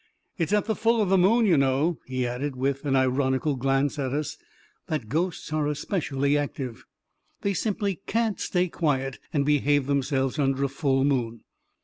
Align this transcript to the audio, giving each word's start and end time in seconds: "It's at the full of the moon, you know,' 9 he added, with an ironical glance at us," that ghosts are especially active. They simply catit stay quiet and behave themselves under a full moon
"It's 0.39 0.51
at 0.51 0.65
the 0.65 0.75
full 0.75 0.99
of 0.99 1.09
the 1.09 1.17
moon, 1.19 1.45
you 1.45 1.57
know,' 1.59 1.99
9 2.07 2.07
he 2.07 2.25
added, 2.25 2.55
with 2.55 2.85
an 2.87 2.95
ironical 2.95 3.55
glance 3.55 3.99
at 3.99 4.13
us," 4.13 4.35
that 4.87 5.09
ghosts 5.09 5.53
are 5.53 5.67
especially 5.67 6.35
active. 6.35 6.85
They 7.41 7.53
simply 7.53 8.01
catit 8.07 8.39
stay 8.39 8.67
quiet 8.67 9.19
and 9.31 9.45
behave 9.45 9.85
themselves 9.85 10.39
under 10.39 10.63
a 10.63 10.69
full 10.69 11.03
moon 11.03 11.43